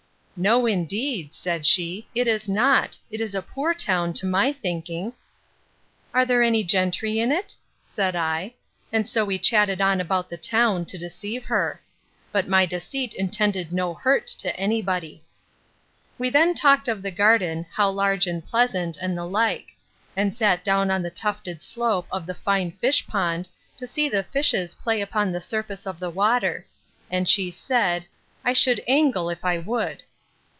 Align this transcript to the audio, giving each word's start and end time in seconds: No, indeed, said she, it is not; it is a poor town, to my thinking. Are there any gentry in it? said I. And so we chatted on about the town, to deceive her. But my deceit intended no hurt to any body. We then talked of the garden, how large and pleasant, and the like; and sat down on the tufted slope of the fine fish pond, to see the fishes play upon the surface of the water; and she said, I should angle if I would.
No, 0.37 0.65
indeed, 0.65 1.35
said 1.35 1.67
she, 1.67 2.07
it 2.15 2.25
is 2.25 2.49
not; 2.49 2.97
it 3.11 3.21
is 3.21 3.35
a 3.35 3.43
poor 3.43 3.75
town, 3.75 4.11
to 4.13 4.25
my 4.25 4.51
thinking. 4.51 5.13
Are 6.15 6.25
there 6.25 6.41
any 6.41 6.63
gentry 6.63 7.19
in 7.19 7.31
it? 7.31 7.55
said 7.83 8.15
I. 8.15 8.55
And 8.91 9.05
so 9.07 9.23
we 9.23 9.37
chatted 9.37 9.81
on 9.81 10.01
about 10.01 10.29
the 10.29 10.37
town, 10.37 10.85
to 10.85 10.97
deceive 10.97 11.45
her. 11.45 11.79
But 12.31 12.47
my 12.47 12.65
deceit 12.65 13.13
intended 13.13 13.71
no 13.71 13.93
hurt 13.93 14.25
to 14.39 14.55
any 14.59 14.81
body. 14.81 15.21
We 16.17 16.31
then 16.31 16.55
talked 16.55 16.87
of 16.87 17.03
the 17.03 17.11
garden, 17.11 17.67
how 17.73 17.91
large 17.91 18.25
and 18.25 18.43
pleasant, 18.43 18.97
and 18.97 19.15
the 19.15 19.27
like; 19.27 19.75
and 20.17 20.35
sat 20.35 20.63
down 20.63 20.89
on 20.89 21.03
the 21.03 21.11
tufted 21.11 21.61
slope 21.61 22.07
of 22.11 22.25
the 22.25 22.33
fine 22.33 22.71
fish 22.81 23.05
pond, 23.05 23.47
to 23.77 23.85
see 23.85 24.09
the 24.09 24.23
fishes 24.23 24.73
play 24.73 25.01
upon 25.01 25.31
the 25.31 25.41
surface 25.41 25.85
of 25.85 25.99
the 25.99 26.09
water; 26.09 26.65
and 27.11 27.29
she 27.29 27.51
said, 27.51 28.07
I 28.43 28.53
should 28.53 28.81
angle 28.87 29.29
if 29.29 29.45
I 29.45 29.59
would. 29.59 30.01